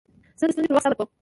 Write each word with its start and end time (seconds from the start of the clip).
زه 0.39 0.43
د 0.47 0.49
ستونزو 0.55 0.69
پر 0.73 0.77
وخت 0.77 0.83
صبر 0.85 0.93
کوم. 0.97 1.09